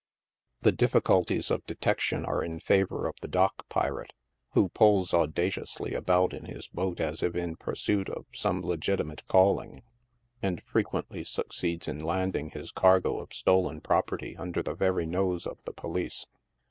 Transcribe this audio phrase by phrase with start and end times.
[0.63, 1.09] THE RIVER THIEVES.
[1.09, 4.13] 105 The difficulties of detection are in favor of the dock pirate,
[4.53, 9.27] who pulls audaciously about in his boat a3 if in pursuit of some legiti mate
[9.27, 9.83] calling;,
[10.41, 15.59] and frequently succeeds in landing his cargo of stolen property under the very nose of
[15.65, 16.25] the police.